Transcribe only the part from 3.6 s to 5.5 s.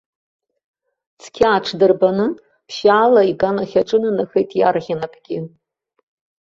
аҿынанахеит иарӷьа напгьы.